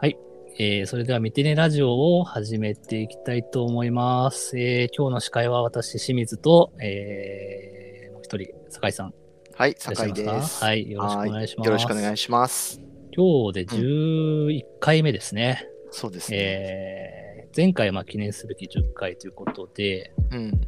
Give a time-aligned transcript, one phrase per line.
[0.00, 0.18] はい。
[0.58, 4.58] えー、それではミテネラジオを始めていきたいと思います。
[4.58, 9.14] えー、今日の司会は私、清水と、えー、もう一人、酒井さん。
[9.54, 10.90] はい、酒井ですはい。
[10.90, 11.66] よろしくお願いします。
[11.66, 12.80] よろしくお願いします。
[13.16, 15.66] 今日で11回目ですね。
[15.90, 16.38] そうですね。
[16.38, 20.60] えー、前回はまあ記念すべき10回ということで、うん。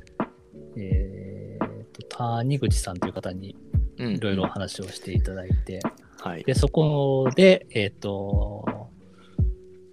[0.76, 3.56] えーと、谷口さんという方に
[3.98, 4.14] うん。
[4.14, 5.80] いろいろお話をしていただいて、
[6.28, 6.44] はい。
[6.44, 8.64] で、そこで、えっ、と、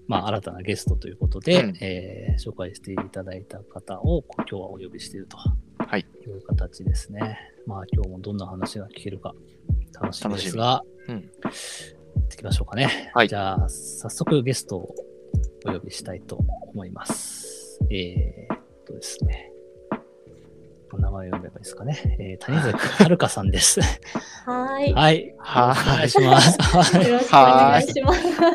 [0.08, 6.02] まあ、新たなゲストということで、うんえー紹介していただいた方を今日はお呼びしているとはい。
[6.02, 7.40] いう形ですね。
[7.66, 9.34] まあ、今日もどんな話が聞けるか
[9.94, 11.16] 楽しみですが、うん。
[11.16, 13.12] 行ってきましょうかね。
[13.14, 14.96] はいじゃあ、早速ゲストを
[15.66, 16.40] お呼びしたいと
[16.74, 17.80] 思います。
[17.90, 19.55] えー、っとですね。
[20.96, 22.18] お名前を呼べばいいですかね。
[22.20, 23.80] えー、谷崎遥さんです。
[24.46, 24.94] はーい。
[24.94, 25.36] はい。
[25.38, 26.58] はお願いします。
[26.62, 28.14] はいよろしくお願いしま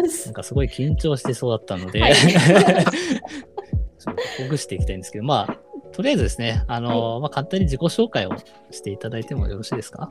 [0.08, 0.34] すなん。
[0.34, 2.14] かすごい緊張してそうだったので、はい
[4.00, 5.56] ちょっとほぐしていきたいんですけど、まあ、
[5.92, 8.30] とりあえずですね、あの、まあ、簡単に自己紹介を
[8.70, 10.10] していただいてもよろしいですか？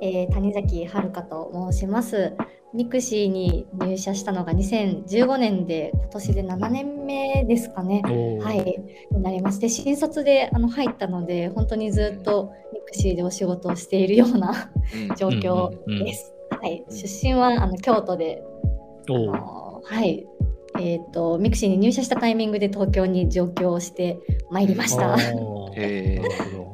[0.00, 2.34] えー谷崎遥と申します。
[2.74, 8.02] ミクシーに入社したのが2015年で、今年で7年目ですかね。
[8.04, 14.70] はい、になりまして、新卒であの入ったので、本当にずっとミクシーでお仕事をしているような
[15.08, 15.14] うん。
[15.16, 16.34] 状況です。
[16.50, 18.42] はい、出身はあの京都で、
[19.84, 20.26] はい、
[20.80, 24.18] えっ、とミクシーに入社したタイミングで東京に上京して
[24.50, 25.14] まいりました。
[25.36, 25.72] おー。
[25.76, 26.22] へー。
[26.22, 26.73] なるほ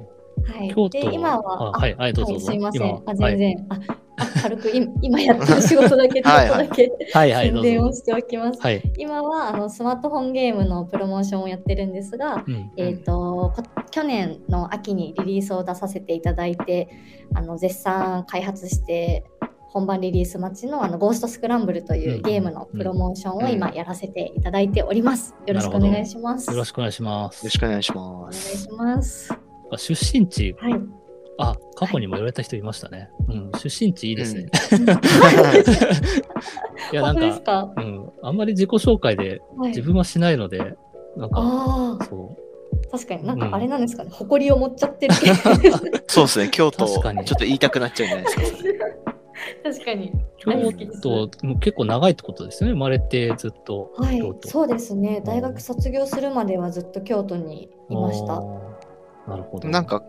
[0.51, 0.75] はい、ど。
[0.75, 2.47] 京で都今は、あはい、はい、どうぞどうぞ。
[2.47, 3.03] すいませ今ん。
[3.07, 4.11] あ全然、ああ
[4.43, 7.93] 軽く今 今やってる仕事だけ ちょっとだけはい、はい、 宣伝を。
[7.93, 8.61] しておきます。
[8.61, 8.83] はい。
[8.99, 16.89] 今はあのスマートフォンゲームのプロモーションをやってるんですが、うんえー、とこ去年の秋にリリースを出させていただいて
[17.35, 19.25] あの絶賛開発して
[19.71, 25.35] 本番リリース待ちのあのゴーストスクランブルというゲームのプロモーションを今やらせていただいております。
[25.47, 26.51] よろしくお願いします。
[26.51, 27.59] よろしくお願いしまよすろし。
[27.59, 28.47] くお願いしおます。
[28.47, 29.50] 願いします。
[29.71, 30.75] あ出身地、はい。
[31.39, 33.11] あ、過去にも言われた人いましたね。
[33.29, 34.51] うん、出身地いいですね。
[36.93, 37.73] いや、なんか。
[37.77, 40.77] うん、あんまり自己紹介ではい自分はしないので、
[41.17, 42.37] なんか、そ
[42.91, 44.11] 確かになんかあれなんですかね？
[44.11, 45.15] 誇りを持っちゃってる。
[46.07, 48.87] そうですね、京都、ちょ確かにっと言いたくなっちゃうんじゃないですか。
[49.65, 50.11] 確かに。
[50.11, 52.75] う、京都、もう結構長いってことですよね。
[52.75, 54.49] 生まれてずっとはい京、都。
[54.49, 55.23] そうですね。
[55.25, 58.43] 大学卒業するまではずっと京都にいました。
[59.27, 59.69] なるほど。
[59.69, 60.03] なんか、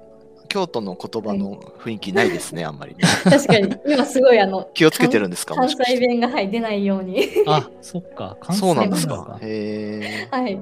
[0.47, 3.03] 京都の言葉の雰囲気ないですね、あんまりね。
[3.23, 5.85] 確かに、今すごいあの、気をつけてるんですかも関。
[5.85, 7.25] 西弁が、はい、出ないように。
[7.47, 8.37] あ、そっか。
[8.41, 9.39] 関西そうなんです弁か。
[9.41, 10.59] へはい。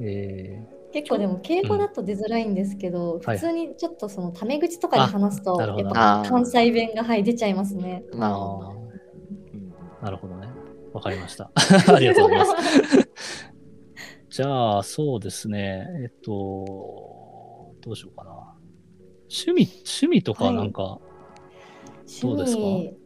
[0.00, 8.02] え結構でも敬語だと出づらいんですけど、はい普通にちょっとそのタメ口とかで話すと、あなるほどやっぱ関西弁が、はい、出ちゃいますね。
[8.12, 8.14] ー。
[8.14, 10.48] ー、まあ、あうんーなるほどね。
[10.92, 11.50] わかりました。
[11.92, 13.10] ありがとうございます。
[14.30, 15.86] じゃあ、そうですね。
[16.02, 17.25] えっと、
[17.86, 18.30] どうしようかな。
[19.30, 20.98] 趣味、趣味とかなんか、
[22.20, 22.62] どうですか？
[22.62, 22.96] 趣味。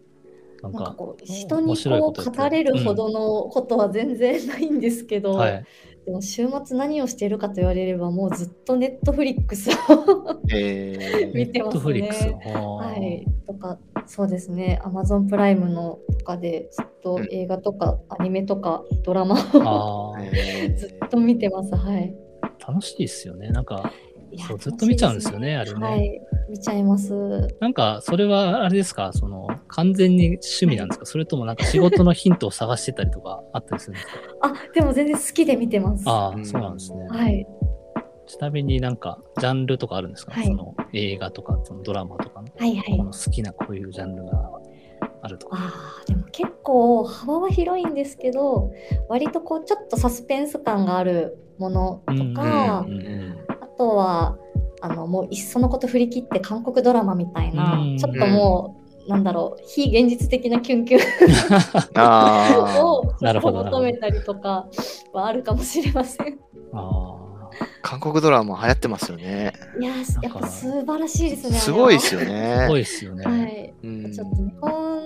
[0.62, 5.64] なんか、なんかこう人にこう語れるほどのことは全然ないんですけど、はい。
[6.06, 11.70] でも週末何をしているかと言われればもうずっとネットフリックスをへ見てますね。
[11.70, 12.28] ネットフリックス。
[12.28, 13.26] ははい。
[13.46, 14.80] とかそうですね。
[14.82, 20.14] Amazon プライムのとかでずっとうん映画とかアニメとかドラマを
[20.76, 21.74] ずっと見てます。
[21.74, 22.14] はい。
[22.66, 23.48] 楽しいですよね。
[23.48, 23.90] なんか、
[24.38, 25.86] そうずっと見ちゃうんですよね楽しいあれね。
[25.90, 26.20] はい。
[26.50, 27.48] 見ちゃいます。
[27.60, 34.12] なんか、それはあれですか、その、完全に趣味なんですか、それともなんか仕事のヒントを探してたりとか あったりするんですか？
[34.42, 36.04] あでも全然好きで見てます。
[36.08, 36.44] ああ、うん。
[36.44, 37.06] そうなんですね。
[37.08, 37.46] はい。
[38.26, 40.46] ちなみになんか、ジャンルとかあるんですか、はい。
[40.46, 42.96] その映画とか、そのドラマとかの、はいはい。
[42.98, 44.50] この好きなこういうジャンルが
[45.22, 45.56] あるとか。
[45.58, 48.70] あーでも結構幅は広いんですけど
[49.08, 53.29] 割とこうちょっとサスペンス感があるものとか、うんうんうんあ
[53.80, 54.36] とは
[54.82, 58.76] あのもういっそのこと振り切って韓国ドラマみたいな、うんちょっとも
[59.06, 61.02] う、なんだろう非現実的なキュンキュン
[61.94, 62.48] あ
[62.84, 64.68] をちょっとなるほど求めたりとか
[65.14, 66.38] はあるかもしれません。
[67.82, 69.52] 韓国ドラマ流行ってますよね。
[69.80, 71.56] いやーやっぱ素晴らしいですね。
[71.58, 72.20] すごいですよ。
[72.20, 72.78] よあ、すごいね。
[72.80, 73.24] ですよね。
[73.24, 75.00] はい、うんちょっと日本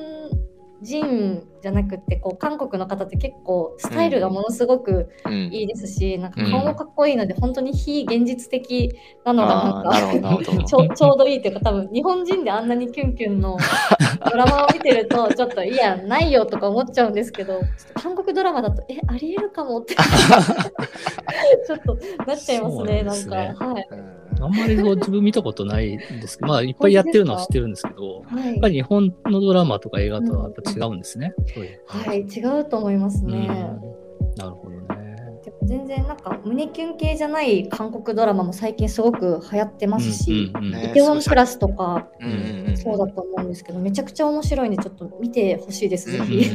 [0.85, 5.45] 人じゃなくてこう韓国の方って結構スタイルがものすごくうん。
[5.53, 8.93] いいですし、なんか顔もかっこいいので、本当に非現実的
[9.25, 10.63] なのがなんあーなるほど、なるほど。
[10.65, 13.57] ちょちょうどいいというか多分日本人であんなにキュンキュンの
[14.31, 17.61] ドラマを見てるとちょっといやないよとか思っちゃうんですけど
[17.95, 19.95] 韓国ドラマだとえありえるかもって
[21.67, 23.87] ちょっとなっちゃいますねなんそうなんかはい。
[23.91, 31.35] うんあんまりそう自分見たことないんですけど、まあいっぱいやってるのは知ってるんですけど、はいやっぱり日本のドラマとか映画とはやっぱ違うんですね。
[31.55, 33.37] そういうはい、違うと思いますね。
[33.37, 33.95] うん
[34.37, 35.15] なるほどね。
[35.45, 46.51] でも全然なんか胸キュン系じゃない韓国ドラマも最近すごく流行ってますし、うんうんうんねイテウォンクラスとかうんうんうんそうだと思うんですけど、めちゃくちゃ面白いんでちょっと見てほしいです、ぜひ。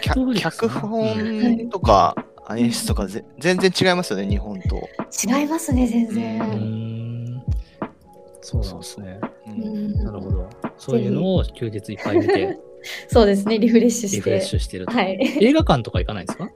[0.00, 2.14] 脚本とか
[2.56, 4.88] 演出とかぜ全然違いますよね、日本と。
[5.26, 6.38] 違いますね、全う然。
[6.40, 7.42] ん
[8.40, 9.20] そうなんですね。
[9.46, 10.48] ううんんなるほど。
[10.78, 12.58] そういうのを休日いっぱい見て、
[13.08, 14.16] そうですね、リフレッシュして。
[14.16, 14.92] リフレッシュしてると。
[14.92, 15.18] はい。
[15.40, 16.44] 映画館とか行かないですか？
[16.44, 16.50] も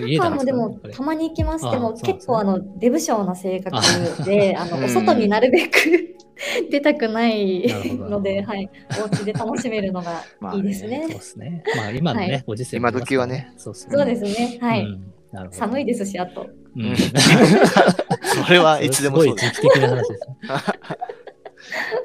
[0.00, 1.64] う映画館もでもたまに行きます。
[1.70, 3.76] でもあそうなんですね結構あのデブ症な性格
[4.24, 6.16] で、あのうんお外になるべく
[6.70, 8.70] 出たくないなるほどので、はい、
[9.02, 11.10] お家で楽しめるのが まあねいいですねそう。
[11.10, 11.62] ですね。
[11.76, 13.52] まあ今のね、はいご時世今時はね。
[13.56, 14.82] そうですそうですね、はい。
[14.82, 16.48] うんなるほど寒いですし、あと。
[16.76, 16.96] うん
[18.46, 19.54] それはいつでもそうです。
[19.54, 20.36] すごい時期的な話ですね。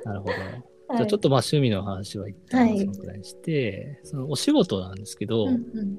[0.05, 0.33] なるほど。
[0.33, 0.43] じゃ
[0.87, 5.97] はいあちょっとまあ趣味の話は一旦はいそのくらいにして、そのお仕事なんですけど、うんうん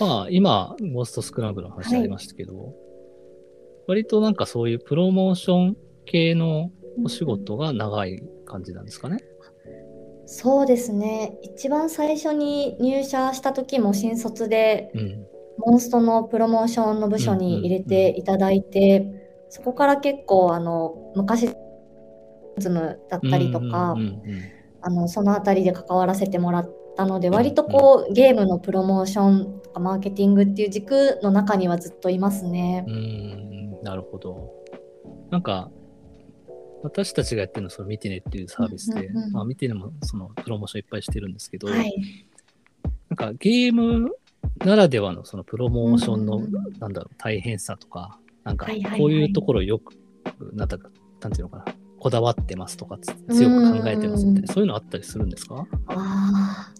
[0.00, 2.74] まあ今、ゴーストスクランブルの話ありましたけど、
[3.86, 6.70] 割となんかそういうプロモーション系の
[7.04, 9.18] お仕事が長い感じなんですかね？
[10.26, 11.38] そうですね。
[11.42, 15.26] 一番最初に入社した時も新卒でうん。
[15.66, 19.04] モンストのプロモーションの部署に入れていただいて、
[19.48, 21.50] そこから結構あの昔
[22.58, 24.22] ズムだったりとか、うんうんうん
[24.80, 32.90] あのそのあたりで関わらせてもらったので割とこうゲームのプロモーションとかマーケティングっていう軸の中にはずっといますねう。
[32.92, 34.52] ん、なるほど。
[35.30, 35.72] なんか、
[36.82, 39.32] 私たちがやってるのはその見てねっていうサービスで、うんうんうん。
[39.32, 41.92] まあ見てねもそのプロモーションいっぱいしてるんですけど、はい、
[43.10, 44.10] なんかゲーム
[44.64, 46.40] ならではのそのプロモーションの、
[46.78, 48.66] なんだろう、大変さとか、なんか
[48.96, 49.94] こういうところよく、
[50.52, 50.90] なんだか、
[51.20, 51.64] なんていうのかな、
[51.98, 55.66] こだわってますとか、つ強く考えてますみたいな、そういうのあったりするんですか？
[55.86, 56.78] あー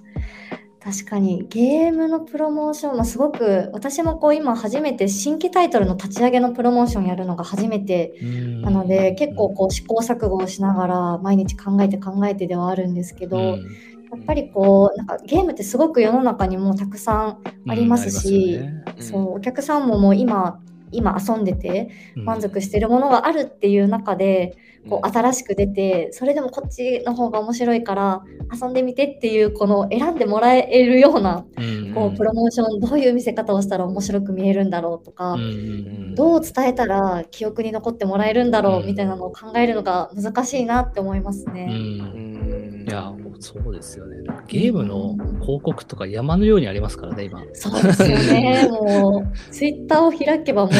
[0.89, 8.15] 確かにゲームのプロモーション、まあ、すごく私もこう今初めて新規タイトルの立ち上げのプロモーションやるのが初めて
[8.63, 13.67] なので結構こう試行錯誤をしながら毎日考えて考えてではあるんですけど、うん。
[14.11, 17.39] やっぱりこうなんかゲームってすごく世の中にもたくさん
[17.69, 18.65] ありますしうん。
[18.65, 18.85] ありますよね。
[18.97, 20.59] うんそうお客さんももう今
[20.91, 22.25] 今遊んでてうん。
[22.25, 24.57] 満足しているものがあるっていう中で、
[24.89, 28.23] こううん新しく出てそれでもこっちの方が面白いから
[28.53, 41.69] 遊んでみてっていうこの選んでもらえるようなうんこうプロモーションどういう見せ方をしたら面白く見えるんだろうとか、うんうんどう伝えたら記憶に残ってもらえるんだろううんみたいなのを考えるのが難しいなって思いますうね。
[41.71, 44.17] うんんいや、そうですよね。
[44.47, 47.41] ゲームの広告とか山のようにありますからね、今。
[47.53, 48.67] そうですよね。
[48.73, 50.73] もうツイッターを開けばもう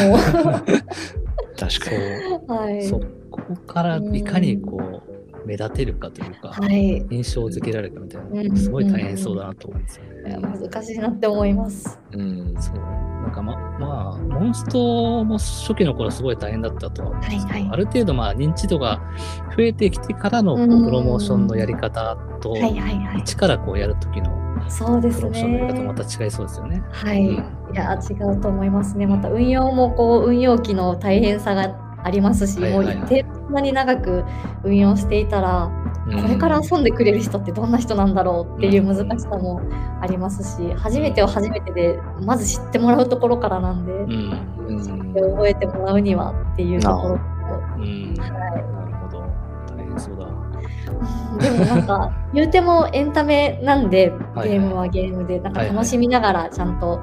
[1.55, 2.47] 確かに。
[2.47, 10.29] はいそこからいかにこう、目立てるかというか、はい印象付けられるかみたいなすごい大変そうだなと思うんですよね。
[10.29, 11.99] いや難しいなって思います。
[12.11, 12.75] うんそう。
[12.75, 19.01] なんかま、まあ、モンストも初期の頃すごい大変だったとは思うんですけど、はいはいある程度まあ認知度が
[19.55, 23.19] 増えてきてからのこううんプロモーションのやり方と、はいはいはい。
[23.19, 26.05] 一からこうやる時のそうですプロモーションのやり方もまね。
[26.05, 26.83] た違いそうですよね。
[26.91, 27.25] はい。
[27.27, 29.05] うんいや違うと思いますね。
[29.05, 31.69] また運用もこう運用機の大変さが
[32.03, 34.23] ありますし、はいはいはいもう一定そんなに長く
[34.63, 39.61] 運用していたら、うんこれから遊んでくれる人ってどんな人なんだろうっていう難しさも
[40.01, 45.13] ありますし、初めては初めてでまず知ってもらうところからなんで、うん。
[45.13, 47.21] 覚えてもらうにはっていうところと。
[47.77, 48.13] うん。
[48.15, 49.19] なるほど。
[49.75, 50.49] 大変そうだ。
[51.39, 56.99] でもなんか 言うてもエンタメなんではいゲームはゲームでなんかはいはい楽しみながらちゃんと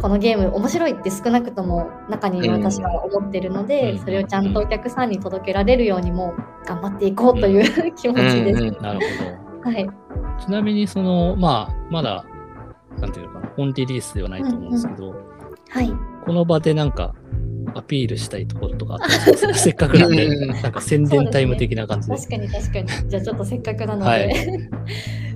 [0.00, 3.98] このゲーム面白いって少なくとも中に私は思ってるので、うん。
[3.98, 7.64] それをちゃんとお客さんに届けられるようにも頑張っていこうという
[7.96, 8.62] 気持ちです。
[8.62, 8.82] うんうん。
[8.82, 9.00] なる
[9.64, 9.92] ほはい、ど。
[10.44, 12.24] ちなみに、その、まあ、まだ、
[13.00, 15.14] なんていうのかな、本リリースではないと思うんですけど、
[15.70, 15.92] はい、
[16.24, 17.14] この場でなんか、
[17.74, 18.98] アピールしたいところとか？
[19.54, 20.48] せっかくなんで、うん。
[20.48, 22.16] なんか宣伝タイム的な感じで。
[22.16, 22.86] 確かに確かに。
[23.08, 24.34] じゃあちょっとせっかくなので、はい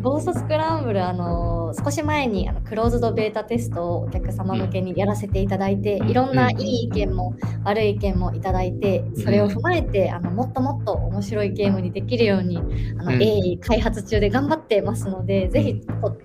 [0.00, 12.56] ゴーストスクランブルあの少し前にあのクローズドベータテストをお客様向けにやらせていただいて、うんいろんないい意見も悪い意見もいただいてそれを踏まえて、あのもっともっと面白いゲームにできるように
[12.98, 15.80] あの、うん鋭意開発中で頑張ってますので、ぜひ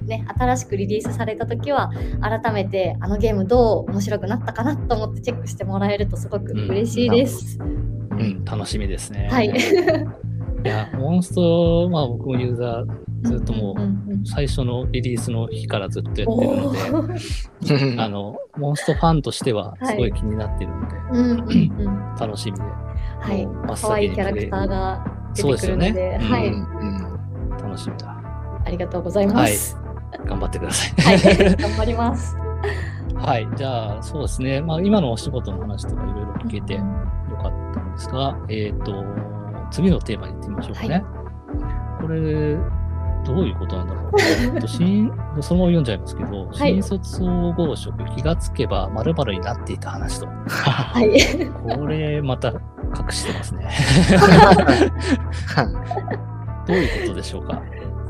[0.05, 1.91] ね新しくリリースされた時は
[2.21, 7.59] 改めてあのゲームどう面白くなったかなと思ってチェックしてもらえるとすごく嬉しいです。
[7.59, 7.63] う
[8.15, 9.27] ん、楽しみですね。
[9.29, 9.53] はい。
[10.65, 21.69] いや、モンスト、まあ僕もユーザーずっともう、最初のリリースの日からずっとやってるおので、ー あの、モンストファンとしてはすごい気になってるので、
[22.19, 22.63] 楽しみで。
[23.19, 23.47] はい
[23.79, 25.05] 可愛いキャラクターが
[25.35, 26.25] 出そうですよてくるのでね。
[26.25, 27.15] はい、うんうん
[27.57, 28.17] 楽しみだ。
[28.65, 29.77] ありがとうございます。
[30.25, 31.17] 頑張ってください。
[31.17, 32.35] はい、頑張ります。
[33.15, 33.47] はい。
[33.55, 34.61] じゃあ、そうですね。
[34.61, 36.81] まあ、今のお仕事の話とかいろいろ聞けてよ
[37.41, 39.03] かったんですが、えっ、と、
[39.71, 41.03] 次のテーマに行ってみましょうかね。
[42.01, 42.57] これ、
[43.25, 44.11] どういうことなんだろう。
[44.61, 50.27] と新そのまま読んじゃいますけど、はい新卒総合職、気がつけば〇〇になっていた話と。
[50.47, 51.19] はい。
[51.77, 52.57] これ、また隠
[53.09, 53.67] してますね。
[56.67, 57.61] どういうことでしょうか？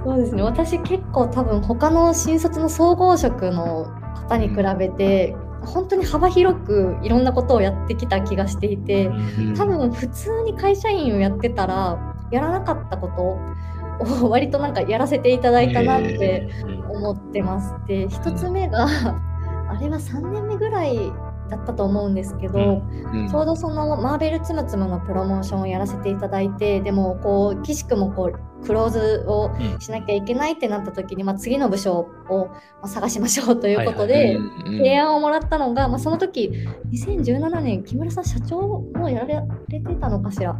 [0.03, 0.43] そうですね。
[0.43, 3.88] 私結構多分他の新卒の総合職の
[4.29, 17.75] 方に比べて、本当に幅広くいろんなことをやってきた気がしていて、うん多分普通に会社員をやってたらやらなかったことを 割となんかやらせていただいたなってうん思ってます。
[17.88, 18.88] で一つ目が
[19.69, 21.12] あれは3年目ぐらい
[21.50, 22.81] だったと思うんですけど、
[23.13, 23.27] うん。
[23.29, 36.51] ちょうどそのマーベルつむつむのプロモーションをやらせていただいてでもこう岸くもこうクローズをうんしなきゃいけないってなった時に、まあ、次の部署をまあ探しましょうということはいでうんうん提案をもらったのが、まあ、その時
[36.91, 38.60] 2017年木村さん社長
[38.95, 40.55] もやられてたのかしら。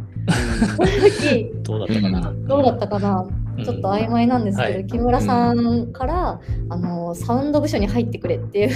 [0.76, 2.32] その時どうだったかな。
[2.32, 3.26] どうだったかな。
[3.56, 3.64] うん。
[3.64, 4.86] ちょっと曖昧なんですけど、はい。
[4.86, 8.70] 木村さんから、あのサウンド部署に入ってくれっていう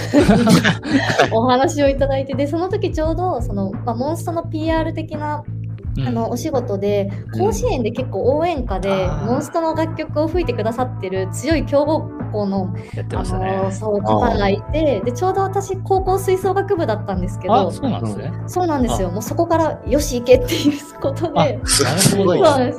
[1.31, 5.60] お話をいただいてでその時ちょうどその、まあ、モンストの PR 的なうん
[6.05, 7.39] あのお仕事でうん。
[7.39, 13.71] 甲子園で結構応援歌で、モンストの楽曲を吹いてくださってる強い強豪校のやってあましたねの。
[13.71, 18.31] そう方がいてでちょうど私高校吹奏楽部だったんですけどあ、そうなんですね。
[18.47, 19.09] そうなんですよ。
[19.09, 21.59] もうそこからよし行けっていうことで。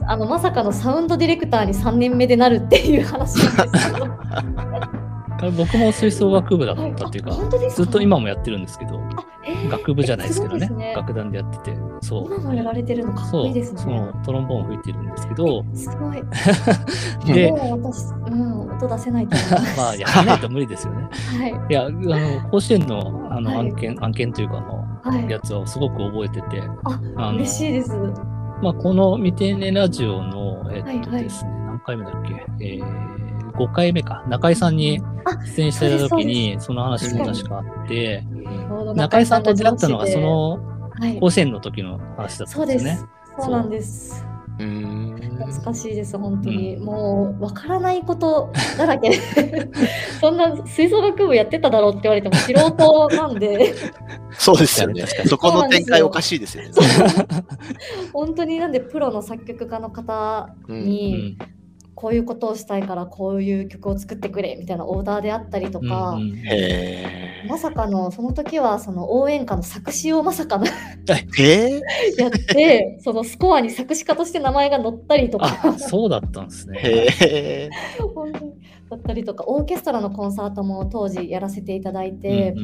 [0.07, 4.07] あのまさかのサウンドディレクターに3年目でなるっていう話なんですけど
[5.51, 7.33] 僕も吹奏楽部だったっていうか、
[7.71, 10.95] ずっと今もやってるんですけど、あえー楽部じゃないですけどねね。
[10.95, 12.35] 楽団でやってて、そう。
[12.35, 16.23] 今もやられてるのかっこそ、いいうですそねのトロンボーン吹いてるんですけど、すごい。
[17.35, 19.79] で、もう私、うん、音出せないと思います。
[19.81, 21.09] まあ、やらないと無理ですよね。
[21.39, 21.51] はい。
[21.71, 23.59] いや、あの、甲子園のあのはい。
[23.59, 25.31] 案件、案件というか、あの、はい。
[25.31, 26.63] やつをすごく覚えてて、
[27.17, 27.91] あ嬉しいです。
[28.63, 31.25] まあ、この未定年ラジオの、えっとはいはい。
[31.25, 38.25] ですね、何回目だっけ、えー、5回目か、中井さんにあ出演してた時に、その話も確かあって、
[38.95, 41.19] 中井さんと出会ったのが、そのはい。
[41.19, 43.09] 甲子園の時の話だったそうですんですよね。
[43.41, 44.27] そうなんです。
[44.59, 45.17] うーん。
[45.39, 46.85] 懐かしいです本当に、うん。
[46.85, 49.17] もうわからないことだらけで。
[50.21, 53.75] そんな吹奏楽部やってただろうって言われても素人なんで。
[54.33, 55.05] そうですよね。
[55.27, 56.71] そこの展開おかしいですよね。
[58.13, 60.77] 本当になんでプロの作曲家の方うん。
[60.77, 61.39] うに、ん
[62.03, 70.67] こういうことをしたいからこういう曲を作ってくれみたいなオーダーであったりとか、うんうんへまさかのその時はその応援歌の作詞をまさかの。
[71.07, 75.61] やってそのスコアに作詞家として名前が載ったりとか。
[75.63, 77.71] あ、そうだったんですね。
[78.15, 78.53] 本当に
[78.97, 82.55] だったりとかオーケストラのコンサートも当時やらせていただいて、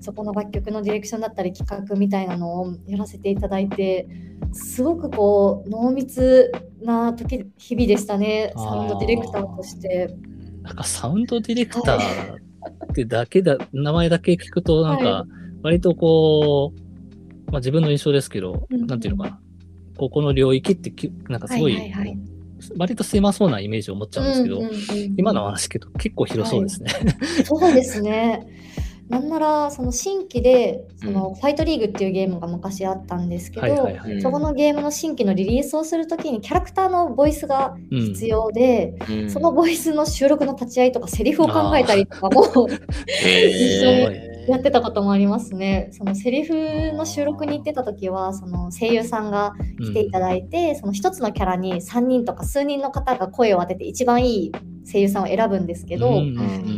[0.00, 4.08] そこの楽曲のディレクションだったり企画みたいなのをやらせていただいて
[4.52, 6.50] すごくこう濃密
[6.82, 10.14] な時日々でしたねサウンドディレクターとして。
[10.24, 15.26] うんなんかサウンドディレクターってだけだ、名前だけ聞くと、なんはか、
[15.62, 18.86] 割とこう、まあ自分の印象ですけど、うん。
[18.86, 19.40] なんていうのかな。
[19.96, 22.31] ここの領域ってき、なんかすごい、はいはいはい
[22.76, 24.82] 割と狭そうなイメージを持っちゃうんですけど、うんうんうん
[25.16, 26.90] 今の話聞くと結構広そうですね。
[27.44, 28.46] そうですね。
[29.08, 31.34] なんならその新規でそのうん。
[31.34, 34.22] ファイトリーグっていうゲームが昔あったんですけど、はいはいはい。
[34.22, 38.00] そこのゲームの新規のリリースをするときにキャラクターのボイスがうん。
[38.00, 39.30] 必要で、うん。
[39.30, 42.68] そのボイスの収録の立ち会いとかセリフを考えたりとかも
[43.24, 44.50] へえ。
[44.50, 45.88] やってたこともありますね。
[45.92, 54.52] そのセリフの収録に行ってた時はその声優さんが来ていただいて、その一つのキャラに3人とか数人の方が声を当てて一番いい
[54.84, 56.22] 声優さんを選ぶんですけど、うんうんう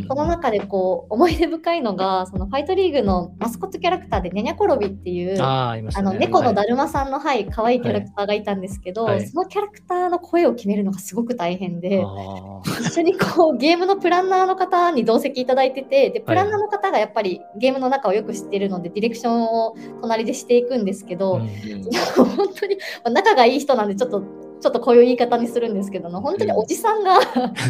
[0.03, 0.05] ん。
[0.07, 5.89] その中でこう思い出深いのがそのファイトリーグのマスコットキャラクターでニャニャコロビっていうあね。
[5.93, 9.27] あの猫のだはいるまさんのはい可愛いキャラクターがいたんですけど、はい。
[9.27, 12.03] そのキャラクターの声を決めるのがすごく大変で。
[12.05, 22.35] あ一緒にこうゲームのプランナーの方に同席いただいててでプランナーの方がやっぱりゲームの中をよく知ってるのでディレクションを隣でしていくんですけど、ーうんうん。
[22.35, 24.23] 本当にまあ仲がいい人なんでちょっと
[24.65, 27.19] ちょっとこういう言い方にするんですけども本当におじさんが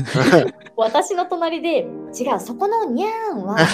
[0.77, 1.79] 私の隣で
[2.17, 3.65] 違うそこのにゃーんはにゃ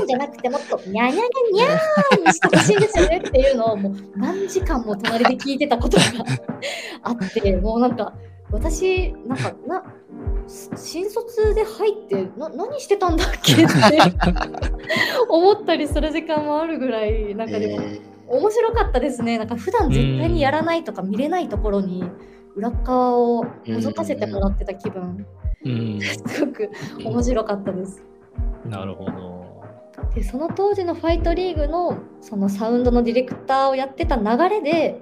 [0.00, 1.22] ーんじゃなくてもっとにゃにゃにゃ
[1.52, 6.02] にゃーんにしてほしいんですよねっていうのをもう何時間も隣で聞いてたことが
[7.04, 8.12] あってもうなんか
[8.50, 9.84] 私なんかな
[10.76, 13.72] 新卒で入ってな何してたんだっけって
[15.30, 18.00] 思ったりする時間もあるぐらいなんかでも、え
[18.32, 19.36] 面白かったですね。
[19.36, 22.02] なんか普段絶対にやらないとか見れないところに
[22.56, 25.26] 裏側を覗かせてもらってた気分。
[25.64, 26.00] うん。
[26.26, 26.70] すごく
[27.04, 28.02] 面白かったです。
[28.64, 29.42] なるほど。
[30.14, 35.00] でその当時のファイトリーグのそのサウンドのディレクターをやってた流れで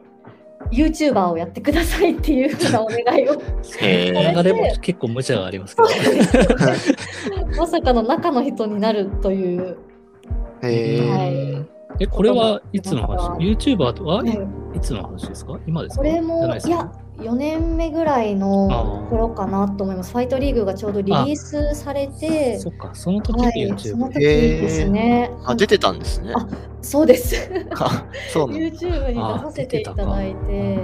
[0.73, 3.35] YouTuber をやってくださいっていうふうなお願いを。
[3.79, 4.43] へー。
[4.43, 5.89] 流れも結構無茶がありますけど。
[7.57, 11.33] まさかの中の人になるという、ーへはい。
[11.55, 13.29] ーえ、これはいつの話？
[13.31, 14.23] はい ?YouTuber は？
[14.23, 14.41] ね
[14.75, 14.81] い。
[14.81, 15.59] つの話ですか？
[15.67, 15.99] 今ですか？
[15.99, 20.13] これもないや4年目ぐらいの頃かなと思います。
[20.13, 23.91] ファイトリーグがちょうどリリースされて、そっか、その時はい、YouTube。
[23.91, 25.31] その時ですね。
[25.45, 26.33] あ、出てたんですね。
[26.35, 26.49] あ
[26.81, 27.37] そうです。
[28.33, 30.79] YouTube に出させていただいて、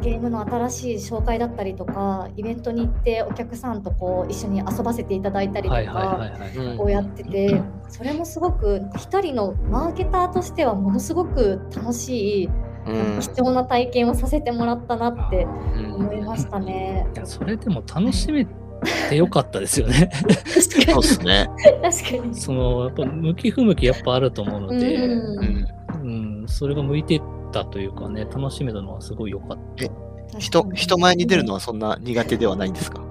[0.00, 6.30] ゲームの新しい紹介だったりとか、イベントに行ってお客さんとこう一緒に遊ばせていただいたりとか、
[6.76, 17.06] こうやってて、それもすごく一人のマーケターとしてはものすごく楽しい、うん貴重な体験をさせてもらったなってうん思いましたね。
[17.14, 18.46] いや、それでも楽しめ
[19.10, 20.10] てよかったですよね。
[20.54, 21.50] 確かにそうですね。
[21.82, 22.34] 確かに。
[22.34, 30.38] その、やっぱ向き不向きやっぱあると思うので、うんうんうん、それが向いてたというかね、楽しめたのはすごい良かった。
[30.38, 33.02] 人人前に出るのはそんな苦手ではないんですか？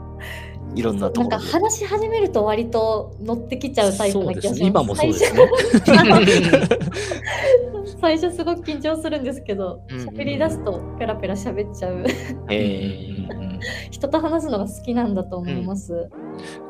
[0.76, 1.52] いろんなとなんかころで。
[1.54, 4.56] 話し始めると割と乗ってきちゃうタイプな気がします。
[4.56, 5.40] そうですね今もそうですね
[5.86, 12.06] 最初 最初すごく緊張するんですけど、うんうん喋り出すとペラペラ喋っちゃう。
[12.50, 13.60] へうんうんうん
[13.92, 16.10] 人と話すのが好きなんだと思います。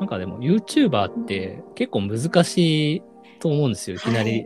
[0.00, 3.02] なんかでも YouTuber って結構難しい
[3.38, 3.96] と思うんですよ。
[3.96, 4.44] いきなり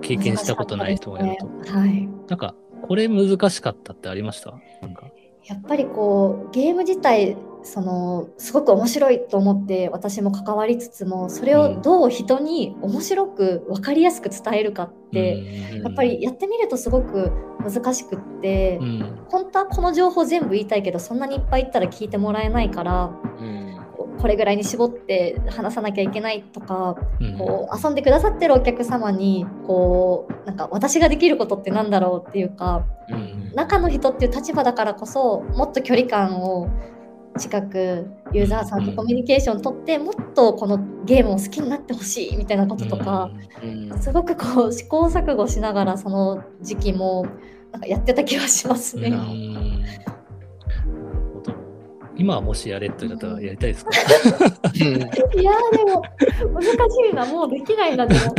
[0.00, 1.46] 経験したことない人がやると。
[1.46, 2.08] ねはい。
[2.28, 4.54] なんか、これ難しかったってありました？
[4.82, 5.06] なんか。
[5.44, 15.34] やっぱりこうゲーム自体そのすごく面白いと思って私も関わりつつもそれをどう人に面白く分かりやすく伝えるかって、
[15.74, 23.10] うんやっぱりやってみるとすごく難しくって、うん、本当はこの情報全部言いたいけどそんなにいっぱい言ったら聞いてもらえないから
[23.40, 23.61] うん
[24.02, 27.38] ここれぐらいに絞って話さなきゃいけないとかうん。
[27.38, 36.68] こう遊んでくださってるお客様にこうなんか私ができることってなんだろうっていうかうん中の人っていう立場だからこそもっと距離感を
[37.38, 43.30] 近くユーザーさんとコミュニケーション取ってもっとこのゲームを好きになってほしいみたいなこととか、
[43.62, 47.26] うんすごくこう試行錯誤しながらその時期も
[47.70, 49.02] なんかやってた気がしますうん。
[49.02, 50.04] ね。
[52.22, 53.90] 今はもしやれって言ったらやりたいですか？
[53.92, 56.02] いやーでも
[56.54, 56.76] 難し
[57.10, 58.20] いなもうできないなでも。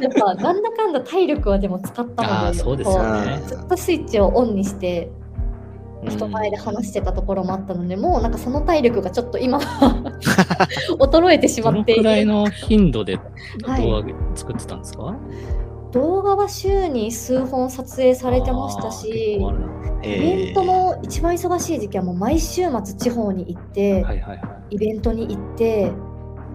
[0.00, 3.40] やっぱなんだかんだ体力はでも使ったのでああ、そうですよこね。
[3.44, 3.48] う。
[3.48, 5.10] ずっとスイッチをオンにして
[6.08, 10.12] 人前で話してたところもあったので、もうなんかその体力がちょっと今は
[10.98, 12.02] 衰えてしどのまっている。
[12.02, 13.18] くらいの頻度で
[13.64, 13.82] はい。
[13.82, 15.14] 動画作ってたんですか、
[15.92, 24.76] 動画は週に数本撮影されてましたし結構あるなイベントの一番忙しい時期はもう毎週末地方に行って、はいはいはい。
[24.76, 25.92] イベントに行って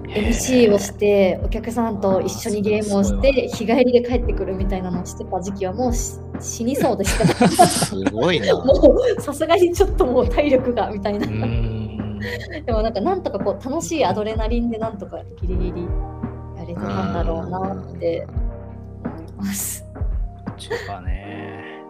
[0.08, 7.48] MC をしてお客さんと一緒にゲームをして日帰りで帰ってくるみたいなのをしてた時期はもうし死にそうでした。
[7.68, 8.54] すごいな。
[8.66, 11.28] もうさすがにちょっともう体力がみたいな。
[12.66, 15.88] でもなんかなんとかこう楽しいアドレナリンでなんとかギリギリ
[16.58, 18.28] やれてたんだろうなって
[19.36, 19.86] ます。
[20.58, 21.84] 中華ね。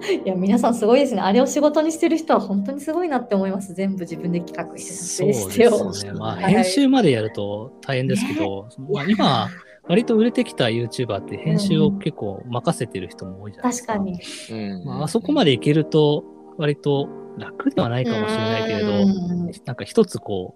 [0.24, 1.20] いや皆さんすごいですね。
[1.20, 3.74] あれを仕事にしてる人は本当にすごいなって思います。
[3.74, 5.92] 全部自分で企画して撮そう影してを。
[5.92, 6.12] ですね。
[6.12, 9.48] まあ、はい編集までやると大変ですけど、まあ、今、
[9.88, 13.94] 割と売れてきた YouTuber って編集を結構任せてる人も多いじゃないですか。
[13.94, 14.20] 確かに。
[14.50, 16.24] うんまあ、あそこまでいけると、
[16.58, 20.54] 割と楽ではないかもしれないけれど、うんなんか一つこ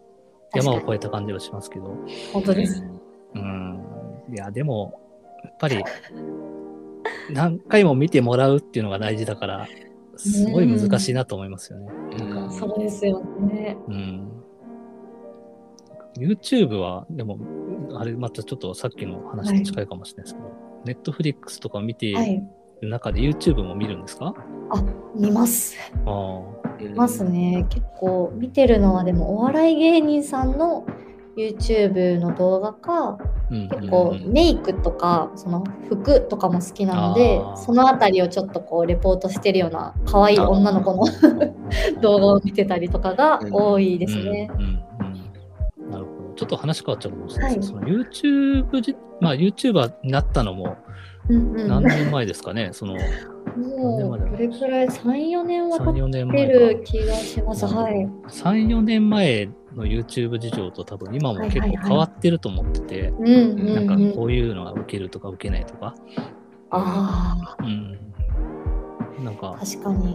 [0.55, 1.97] う、山を越えた感じはしますけど、
[2.33, 2.85] 本当です。
[3.35, 3.81] うん。
[4.31, 5.01] いや、でも、
[5.45, 5.83] やっぱり、
[7.33, 9.69] 何回も見てもらうっていうのが大事だから、
[10.17, 11.89] すごい難しいなと思いますよね。
[12.19, 13.77] なんかそうですよね。
[13.89, 14.29] うん。
[16.17, 17.39] YouTube は、でも、
[17.95, 22.43] あれまたちょっとさっきの話と近いかもしれないですけど、Netflix とか見ていはい。
[22.81, 24.35] る中で YouTube も見るんですか、
[24.71, 25.77] あ、見ます。
[26.05, 26.73] ああ。
[26.81, 27.65] 見ますね。
[27.71, 30.85] 結構見てるのはでもお笑い芸人さんの
[31.37, 33.19] YouTube の動画か
[33.51, 41.05] うん結構うんうんメイクとかその服とかも好きなのでそのあたりをちょっとこうレポートしてるような可愛い女の子の
[42.03, 44.51] 動画を見てたりとかが多いですね。
[44.55, 44.83] うんうんうん
[45.91, 46.35] なるほど。
[46.35, 50.77] ちょっと話変わっちゃうかもしれないですけど、YouTube じ、まあ YouTuber になったのも
[51.29, 52.95] うんうん何年前ですかね、その
[53.57, 56.47] もうどれくらい3、4年は3、経っ4年て。
[56.47, 57.67] る気がします。
[57.67, 58.09] はい。
[58.29, 64.13] 3、4年前の YouTube 事情と多分今も結構変わってると思ってて、なんかうん。
[64.13, 65.95] こういうのが受けるとか受けないとか、
[66.71, 67.99] あうん。
[69.25, 70.15] なんかあ、、確かに。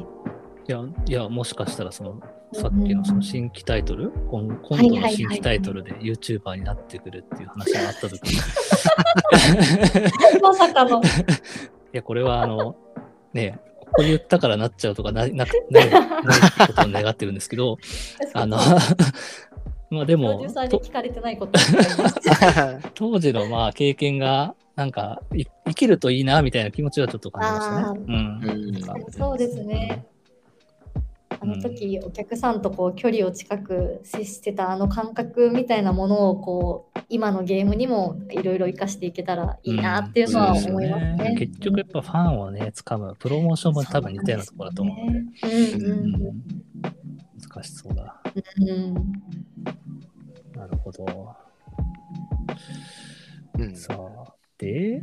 [0.67, 2.21] いや、いや、もしかしたらその、
[2.53, 8.33] さっうんきのその新規タイトル、今今度の新規タイトルで YouTuber になってくるっていう話があった時に、
[10.37, 11.01] い まさかの。
[11.97, 12.75] や、これはあの、
[13.33, 16.01] ね、ここ言ったからなっちゃうとかななくないない
[16.67, 17.77] ことを願ってるんですけど、
[18.33, 18.57] あの、
[19.89, 20.45] まあでも
[22.93, 28.05] 当時のまあ経験がなんかい生きるといいなみたいな気持ちはちょっと感じましたね。
[28.07, 29.11] うん。
[29.11, 30.05] そうですね。
[31.39, 41.17] あの時、お客さんとこう距離を近く接してたあの感覚みたいなものをこう今のゲームにもいろいろ活かしていけたらいいなっていうのは思いますうん。
[41.17, 41.35] そうですね。
[41.39, 46.15] 結局やっぱファンをね、つかむ、プロモーションも多分似たようなところだと思うので、うんうん。
[46.15, 46.96] うん
[47.39, 48.21] 難しそうだ。
[48.57, 48.93] うんうん
[50.55, 51.35] なるほど。
[53.59, 55.01] うんさあ、で、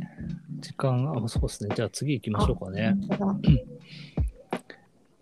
[0.59, 1.73] 時間、あ、そうですね。
[1.75, 2.95] じゃあ次行きましょうかね。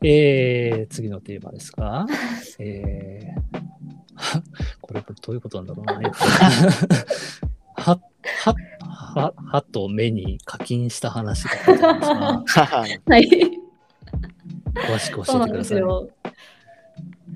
[0.01, 2.05] えー、次のテーマですが、
[2.59, 3.61] えー、
[4.15, 4.43] は
[4.81, 6.01] これどういうことなんだろうな。
[6.03, 6.17] えっと
[7.75, 7.99] は、
[8.43, 13.29] は、は、はと目に課金した話がはい。
[14.73, 15.81] 詳しく教えてください。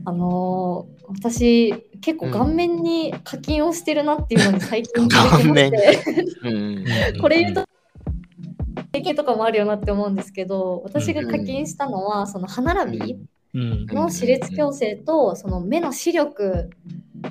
[0.08, 7.66] あのー私結構顔面に課金をしてるなっていうのに最近気づきまして、これ言うと
[8.92, 13.18] 経験とかもあるよなって思うんですけど私が課金したのはその歯並び
[13.54, 16.70] うん、の歯列矯正とその目の視力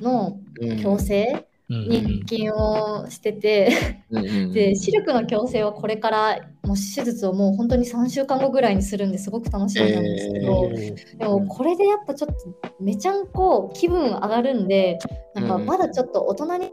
[0.00, 4.04] のうん矯正うんに課金をしてて
[4.52, 10.70] で視力の矯正はこれからもう手術をもう本当に3週間後ぐらいにするんですごく楽しみなんですけど、
[11.18, 14.98] でもこれでやっぱちょっとめちゃんこ気分上がるんで
[15.34, 16.72] なんかうんまだちょっと大人に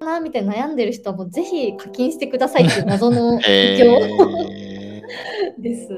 [0.00, 5.88] なみたいな悩んでる人はもうぜひ課金してくださいっていう謎の え意境ーです。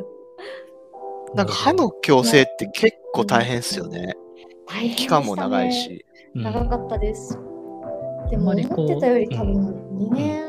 [1.35, 4.15] なんか歯の矯正って結構大変ですよね。
[4.67, 5.73] 大変でしたね期間も長い。
[5.73, 6.05] し。
[6.35, 7.35] うん長かったです。
[7.35, 7.56] でもあん
[8.37, 10.43] まりこう思ってたより多分2年、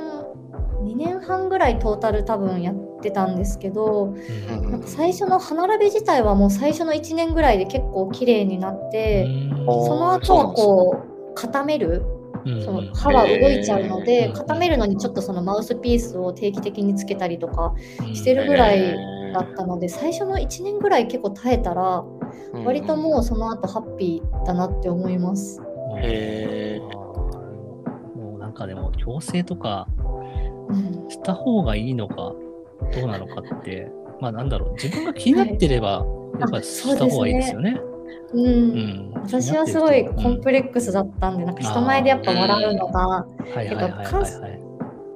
[0.84, 4.72] 2年半ぐらいトータル多分やってたんですけど、うん。
[4.72, 9.28] なんか最初の歯並び自体はもう最初の1年ぐらいで結構綺麗になって、う
[9.62, 9.66] ん。
[9.66, 10.98] その後はこ
[11.32, 12.04] う固める
[12.46, 12.64] うん。
[12.64, 17.74] その歯は動いちゃうので、うん固めるのにちょっとそのマウスピースを定期的につけたりとか
[18.08, 18.16] うん。
[18.16, 18.96] してるぐらいえ
[19.34, 25.62] だったので、最初の1年ぐらい結構耐えたら、ー割ともうその後ハッピーだなって思います。
[25.98, 26.80] へ
[28.58, 29.88] かでも強制とか
[30.70, 31.10] うん。
[31.10, 33.90] した方がいいのかどうなのかって
[34.20, 34.74] まあなんだろう。
[34.74, 36.06] 自分が気になってれば
[36.40, 37.80] やっぱりした方がいいですよね。
[38.34, 38.46] うん。
[38.46, 39.12] うん。
[39.14, 44.14] 私はすごいコンプレックスだったんで、なんか人前でやっぱ笑うのが、はいはいはいはい。
[44.14, 44.68] はい。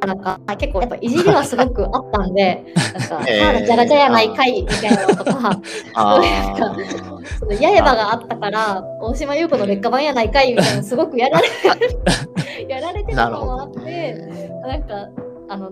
[0.07, 2.73] なんか結構やっぱいじりはすごくあったんで、
[3.09, 3.25] なんか、
[3.63, 5.61] じゃらじゃやないかいみたいなのとか、
[5.93, 11.47] あそういうかーその八重歯があったから、大島優子の劣化版やないかいみたいな、すごくやられ
[12.67, 14.13] やられてたのもあって、
[14.65, 15.09] なんか、
[15.49, 15.71] あの、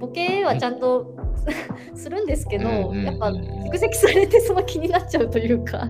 [0.00, 1.14] ボケはちゃんと
[1.94, 3.04] するんですけど、うんうんうん。
[3.04, 5.88] やっぱ蓄積されてその気になっちゃうというか、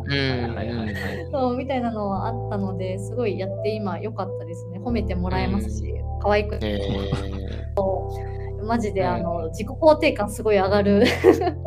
[1.31, 4.81] そうみたいなのはあったので、すごいやって今良かったですね。
[4.81, 6.59] 褒めてもらえますし、可愛く。
[6.59, 6.81] て、え
[8.71, 11.05] マジであの自己肯定感すごい上がる。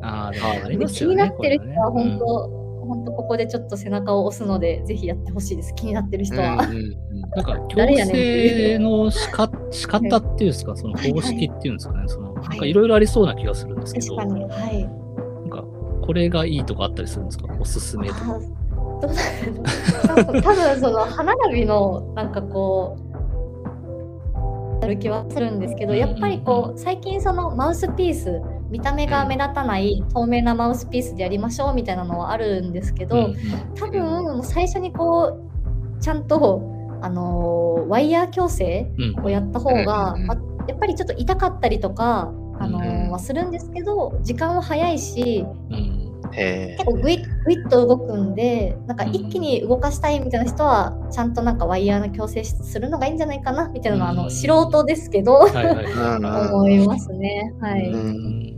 [0.02, 0.32] あ。
[0.88, 5.74] 気になってる人は本当、本当ここでちょっと背中を押すので、ぜひやってほしいです。
[5.76, 6.56] 気になってる人は。
[6.56, 6.94] うんうんうん
[7.36, 14.44] なんか、強制の仕方仕方っていうんですか、その方式っていうんですかね、その、はいなんかいろいろありそうな気がするんですけど、確かに。
[14.44, 14.84] はい。
[14.84, 14.90] な
[15.48, 15.64] んか、
[16.06, 17.48] これがいいとかあったりするんですか？
[17.60, 18.20] おすすめとか。
[18.36, 18.40] あ
[19.02, 22.98] どうなんだろう多分その歯並びのなんかこ
[24.80, 28.42] う やる気はするんですけどやっぱりこう最近そのマウスピース
[28.74, 33.36] 見た目が目立たない透明なマウスピースでやりましょうみたいなのはあるんですけど、うん
[33.76, 35.40] 多分最初にこ
[36.00, 36.60] うちゃんと
[37.02, 40.36] あのーワイヤー矯正をやった方が、うんま
[40.68, 45.46] やっぱりちょっと痛かったりとか、あのはするんですけど時間は早いし
[46.32, 54.18] 結構グイグイッと動くんでなんか一気に動かしたいみたいな人はちゃんとなんかワイヤーの矯正するのがいいんじゃないかなみたいなのはあうん。
[54.24, 57.54] の素人ですけど思いますね。
[57.62, 58.53] はい。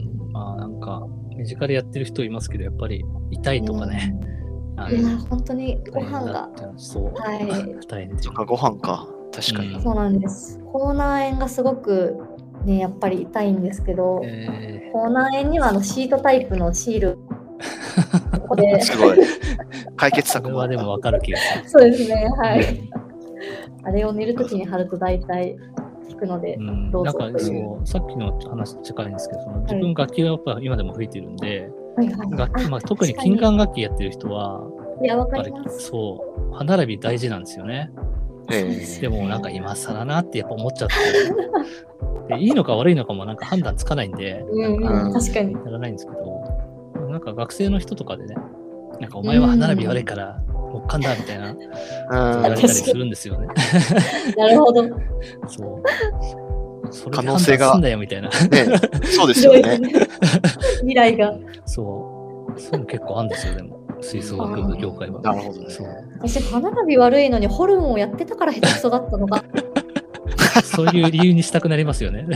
[1.45, 4.15] 身近でやってる人いますけど、やっぱり痛いとかね。
[4.77, 4.99] あうん。
[4.99, 7.13] いや本当にご飯がそう。
[7.13, 9.07] はい大変ですよあご飯か。
[9.31, 9.75] 確かに。
[9.75, 10.59] うんそうなんです。
[10.71, 12.17] 口内炎がすごく
[12.65, 17.17] ねやっぱり痛いんですけど、え口内炎にはあのシートタイプのシール
[18.41, 19.17] ここで すごい。
[19.95, 21.69] 解決策はでもわかる気がする。
[21.69, 22.89] そうですねはい。
[23.83, 25.55] あれを寝るときに貼ると大体
[26.11, 32.37] 効くのでう、ん、どうなんかぞというそう、さっきの話近いんですけど、その自分楽器がやっぱ今でも吹いてるんで、はいはい。
[32.37, 34.61] 楽器まあ、特に金管楽器やってる人は、
[35.01, 35.87] いやわかりります。
[35.87, 37.91] そう、歯並び大事なんですよね。
[38.51, 40.95] えでもなんか今更なってやっぱ思っちゃって、
[42.35, 45.53] でいいのか悪いのかもなんか判断つかないんで、うん確かに。
[45.53, 48.35] やらないんですけど、なんか学生の人とかでね、
[48.99, 51.69] なんかお前は歯並び悪いから、木管だみたいな、言
[52.19, 53.47] わうんれたりするんですよね。
[54.37, 54.83] なるほど。
[55.47, 55.81] そ
[57.07, 57.11] う。
[57.11, 58.29] 可能性がんだよみたいな。
[58.29, 58.33] ね、
[59.03, 59.79] そうですよね。
[60.79, 61.35] 未来が。
[61.65, 62.59] そう。
[62.59, 63.79] そういうの結構あるんですよ、でも。
[64.01, 65.21] 吹奏楽部業界は。
[65.21, 65.87] なるほどねそう。
[66.19, 69.43] 私、歯並び悪いのにホルンをやってたから下手くそだったのが。
[70.63, 72.27] そういう理由にしたくなりますよね。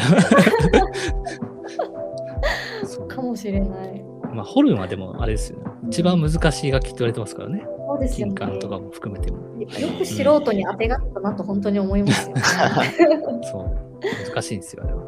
[3.20, 4.04] かもしれない。
[4.34, 5.69] まあ、ホルンはでもあれですよね。
[5.88, 7.64] 一番難しい楽器って言われてますからね。
[7.88, 8.34] そうですよね。
[8.36, 9.38] 金管とかも含めても。
[9.62, 12.42] よく素人に当てがったなと本当に思いますよね。
[13.44, 14.30] そう。
[14.34, 15.02] 難しいんですよ、あれは。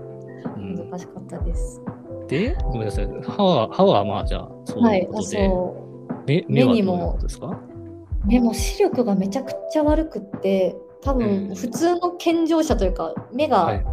[0.57, 1.81] うん、難しかったです。
[2.27, 3.07] で、ごめんなさい。
[3.23, 5.75] 歯は、歯はまあ、じゃあ、そうはいうことで、そ
[6.10, 6.13] う。
[6.27, 7.60] 目目は目にもどうですか？
[8.25, 13.84] 目も視力がめちゃくちゃ悪くって、多うん分普通の健常者というか、目がはい。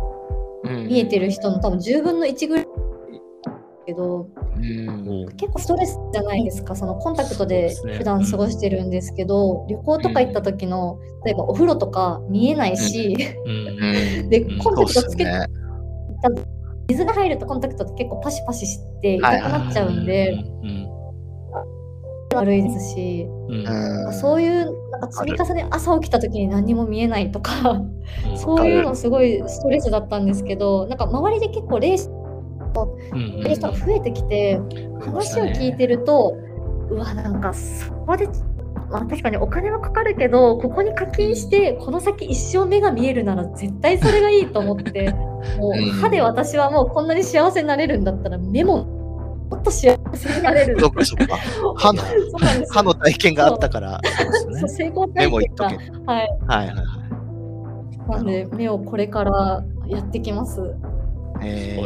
[0.88, 2.66] 見えてる人の多分10分の1ぐらい
[3.88, 5.26] けど、うん。
[5.38, 13.68] 結構ストレスじゃないですか、そのコンタクトで普段過ごしてるんですけど、旅行とか行った時の、例えばお風呂とか見えないし、うん。
[13.68, 14.28] うん。
[14.28, 15.46] でうん、コンタクトつけて、すね。
[16.90, 20.88] 水が入るとコンタクトって結構パシパシして痛くなっちゃうんで、うん。
[22.34, 23.66] 悪いですし、うん。
[24.06, 24.12] うん。
[24.12, 28.36] そういうなんか積み重ね、朝起きた時に何も見えないとか、うん。
[28.36, 32.10] そういうのすごいストレスだったんですけど、なんか周りで結構霊視う
[32.86, 34.60] んうん人が増えてきて、
[35.00, 36.36] 話を聞いてると、
[36.90, 38.26] うわ、なんかそこで、
[38.90, 45.12] まあ、確かにお金はかかるけど、ここに課金して、この先一生目が見えるなら絶対それがいいと思って、
[45.58, 48.98] もううん歯で私はもうこんなに幸せになれるんだったら、目も
[49.50, 50.78] もっと幸せになれる。
[50.80, 51.36] そっかそっか。
[51.76, 52.02] 歯の
[52.70, 54.60] 歯の体験があったから、そうですね。
[54.60, 55.76] そう成功目体験がも言っとけ。
[56.06, 56.38] はい。
[56.46, 56.82] はいはいは
[58.08, 58.10] い。
[58.10, 60.74] なんで、目をこれからやってきます。
[61.42, 61.78] え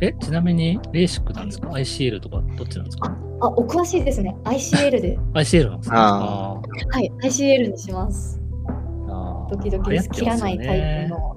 [0.00, 3.16] え、ちなみに、レーシックなんですか ?ICL とかどっちなんですか？
[3.40, 4.36] あ、お詳しいですね。
[4.44, 5.18] ICL で。
[5.34, 5.96] ?ICL なんですね。
[5.96, 8.40] あはい、ICL にします。
[8.66, 10.08] ーあードキドキです。
[10.10, 11.36] 切らないタイプの。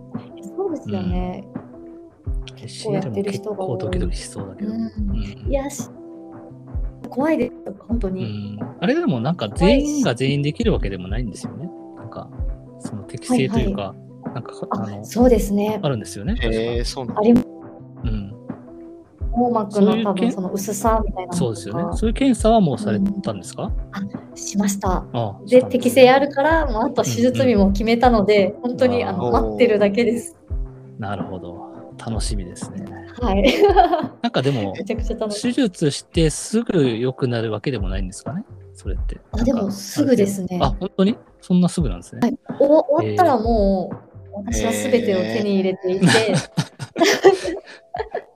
[0.58, 1.44] そうですよね。
[2.84, 4.74] 構やってる人が多い構ドキドキしそうだけど。
[5.50, 5.90] いや、し
[7.10, 7.54] 怖いです。
[7.88, 8.56] 本当うに。
[8.58, 11.70] んあれでもなんか全員が全員できるわけでもないんですよね。
[11.96, 12.30] なんか、
[12.80, 13.96] その適性というか、
[14.34, 15.80] なんかああの、そうですね。
[15.82, 16.36] あるんですよね。
[16.42, 17.47] ー、えー、そうなんだありうん。
[19.38, 21.98] 網膜の多分その薄さみたいなのそうですよね。
[21.98, 23.72] そういう検査はもうされたんですか、
[24.36, 24.90] しました。
[24.92, 30.36] ああで、適性あるから、もうあと手術日も決めたので、本当にあのあー待ってるだけです。
[31.00, 31.68] なるほど。
[31.98, 32.86] 楽しみですね。
[33.20, 33.44] はい。
[34.22, 35.54] なんかでも、めちゃくちゃ楽しい。
[35.54, 38.44] 手術してすぐ良くなるわけでもないんですかね？
[38.74, 39.20] それって。
[39.32, 41.18] あでもすぐですねあ、本当に？
[41.42, 42.20] そんなすぐなんですね。
[42.22, 43.96] はいお終わったらもう、
[44.46, 46.06] 私は全てを手に入れていて、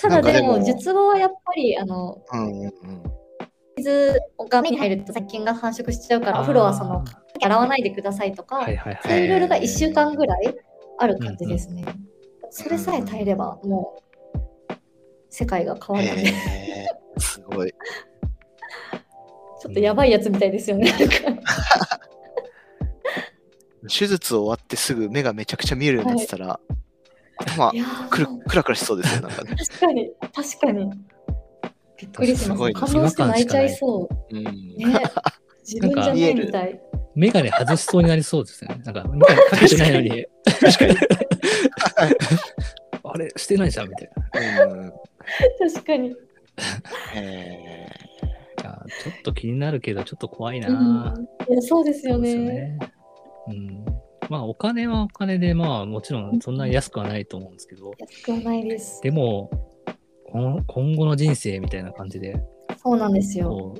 [0.00, 2.72] ただでも術後はやっぱりあのうんうんうん。
[3.76, 7.04] 水が目に入ると雑菌が繁殖しちゃうからお風呂はその
[7.40, 9.00] 洗わないでくださいとか、はいはいはい。
[9.02, 10.54] そういうルールが1週間ぐらい
[10.98, 11.84] ある感じですね。
[12.50, 14.02] それさえ耐えればも
[14.68, 14.74] う
[15.30, 17.72] 世界が変わるんで、えー、すごい。
[19.60, 20.92] ちょっとやばいやつみたいですよね。
[23.88, 26.60] 手術終わってすぐ目がめちゃくちゃ見えるようになってたら、
[27.76, 29.56] やーくるくらくらしそうですよ、なんかね。
[29.56, 30.90] 確かに、確かに。
[31.98, 32.72] びっくりしますす。
[32.72, 34.36] 感動して泣いちゃいそう。
[34.36, 34.44] うん。
[34.44, 35.02] ね、
[35.64, 36.80] 自分じゃないみたい。
[37.14, 38.80] メガネ外しそうになりそうですね。
[38.84, 40.26] なんか、メガネかけてないのに。
[40.60, 40.96] 確かに。
[43.02, 44.10] あれ、してないじゃんみたい
[44.56, 44.64] な。
[44.64, 44.92] うん
[45.58, 46.16] 確かに。
[47.14, 47.86] え
[48.60, 52.44] いやちょっと気になるけど、ちょっと怖いな、うん、いやそうですよそうよね。
[52.44, 52.78] ね。
[53.48, 53.84] うん。
[54.30, 59.00] まあ、お金はお金で、まあ、もちろんそんなに安くはないと思うんですけど、安くはないです。
[59.02, 59.50] でも、
[60.30, 62.40] この今後の人生みたいな感じで、
[62.80, 63.74] そうなんですよ。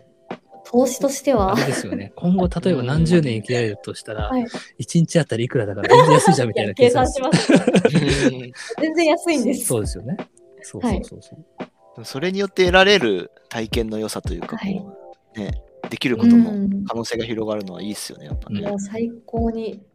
[0.65, 2.13] 投資としてはあれですよね。
[2.17, 7.53] 今後、例えば何十年生きられるとしたら、はい1日あたりいくらだから全然安いじゃんみたいな計算します。
[7.53, 7.57] う
[8.35, 9.67] ん全然安いんです。
[9.67, 10.17] そうですよね。
[10.63, 11.45] そうそうそうそう。
[11.61, 11.67] で
[11.99, 14.97] もそれによって得られる体験の良さというか、はいこ
[15.37, 18.63] うね、できることもうん可能性が広がるのはいいですよね、やっぱね。
[18.63, 19.90] もう最高にうん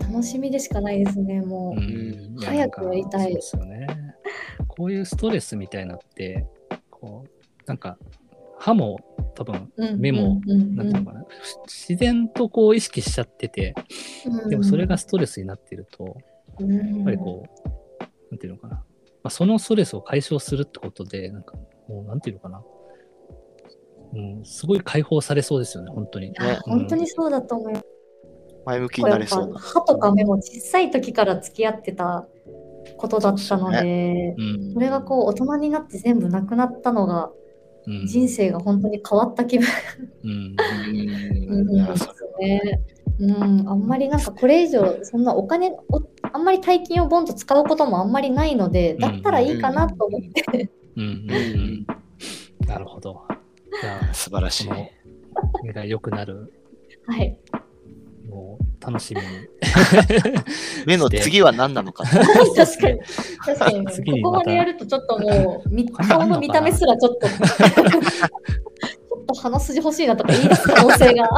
[0.00, 1.80] 楽しみでしかないですね、もう。
[1.80, 2.36] うん。
[2.40, 3.24] い早くやりたい。
[3.24, 3.86] そうですよね。
[4.66, 6.46] こういうストレスみたいなのって、
[6.90, 7.30] こう、
[7.66, 7.98] なんか、
[8.58, 8.98] 歯も
[9.34, 10.00] 多分、うん。
[10.00, 11.24] 目もうんうんなんていうのかな、
[11.66, 13.74] 自然とこう意識しちゃってて、
[14.26, 14.50] うん。
[14.50, 16.16] でもそれがストレスになってると、
[16.58, 16.96] うん。
[16.96, 18.84] やっぱりこう、なんていうのかな、ま
[19.24, 21.56] あ、そのストレスを解消するってことで、なんか、
[21.88, 22.62] もうなんていうのかな、
[24.14, 26.32] うん、すごい解放されそうですよね、本当に。
[26.62, 27.97] 本当にそうだと思います。
[28.68, 29.58] 前向きになれそうな。
[29.58, 32.26] 歯とか目も小さい時から付き合ってた
[32.98, 34.74] ことだったのそうで、うん。
[34.74, 37.30] それがこう大人になって全部なくなったのが、
[37.86, 38.06] うん。
[38.06, 39.66] 人生が本当に変わった気分。
[40.24, 40.56] うん。
[41.48, 41.76] う
[43.24, 43.68] ん。
[43.68, 45.82] あんまりなんかこれ以上そんなお金を
[46.32, 50.70] あんまり大金をボンと使うこともあんまりないのでだったらいいかなと思って、
[52.64, 53.22] なるほど。
[54.12, 54.68] 素晴らしい。
[55.64, 56.52] 目が良くなる、
[57.06, 57.38] はい、
[58.28, 59.26] もう楽しみに。
[60.86, 62.04] 目の次は何なのか。
[62.56, 63.00] 確かに。
[63.44, 71.28] 確かに、ここまでやるとちょっともう顔の見た目すらちょっと ちょっと鼻筋欲しいなとか言い出す可能性が。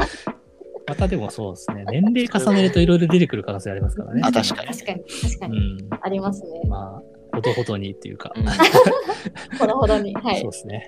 [0.87, 4.23] またでもそうですね、年齢重ねるといろいろ出てくる可能性ありますからね。
[4.25, 4.69] あ確かに。
[4.69, 5.05] 確かに。
[5.05, 5.89] 確かに、うん。
[6.01, 6.63] ありますね。
[6.69, 8.45] まあ、ほどほどにっていうか、うん。
[9.57, 10.15] ほどほどに。
[10.15, 10.41] はい。
[10.41, 10.85] そうですね。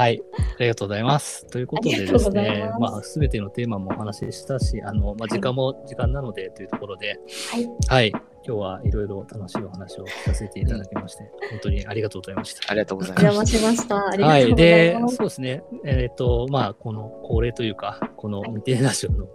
[0.00, 1.44] はい、ありがとうございます。
[1.48, 12.70] ということでですねま、すまあ、すべてのテーマもお話ししたし、あの、まあ、時間も時間なのでというところで、はいはい、今日はいろいろ楽しいお話を聞かせていただきまして、本当にありがとうございました。
[12.70, 13.54] ありがとうございおます。
[13.54, 14.40] 邪魔しましたありがはい。
[14.40, 15.62] とうございでま、す、そうですね。
[15.84, 19.28] えっ、と、まあ、この恒例というか、この未定ラジオの、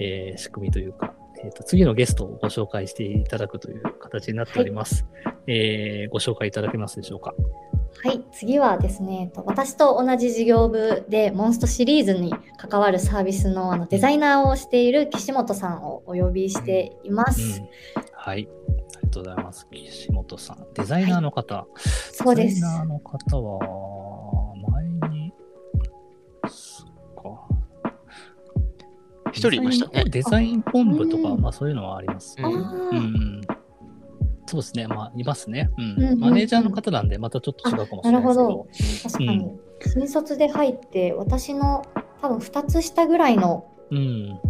[0.00, 5.06] えー仕組みというか、えっ、と、次のゲストをご紹介していただくという形になっております。
[5.46, 7.34] えーご紹介いただけますでしょうか？
[8.04, 17.60] はい、次はですね、えっと私と同じ事業部でモンストシリーズに関わるサービスのあのデザイナーをしている岸本さんをお呼びしています。
[17.60, 17.68] うん。
[18.12, 18.48] はい。
[18.96, 19.66] ありがとうございます。
[19.72, 20.66] 岸本さん。
[20.74, 21.66] デザイナーの方。
[21.76, 23.58] そうですデザイナーの方は、
[29.38, 30.04] 人いましたね。
[30.04, 32.36] デザイン本部とか、うんまあそういうのはあります。
[32.38, 33.40] うん。
[34.46, 34.86] そうですね。
[34.86, 35.70] まあ、いますね。
[35.76, 36.20] うん。
[36.20, 38.68] マネージャーの方なんで、またちょっと違うかもしれないですけあなるどほ。
[39.02, 41.84] 確かに、新卒で入って私の
[42.22, 44.40] 多分2つ下ぐらいのうん。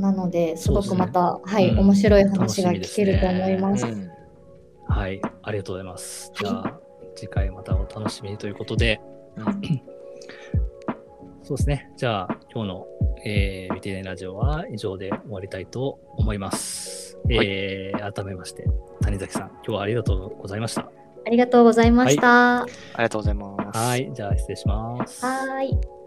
[0.00, 3.86] なのですごくまた、はい、うん面白い話が聞けると思います。
[3.86, 4.10] うん
[4.88, 5.20] はい。
[5.42, 6.32] ありがとうございます。
[6.34, 6.80] じゃあ、
[7.14, 9.00] 次回またお楽しみにということで、
[11.44, 11.90] そうですね。
[11.96, 12.86] じゃあ、今日の、
[13.24, 17.18] えー、見てねラジオは以上で終わりたいと思います。
[17.30, 18.64] えー改めまして、
[19.02, 20.90] 谷崎さん、今日はありがとうございました。
[21.26, 22.26] ありがとうございました。
[22.26, 23.78] はありがとうございます。
[23.78, 24.10] はい。
[24.14, 25.24] じゃあ、失礼します。
[25.26, 25.97] ーい。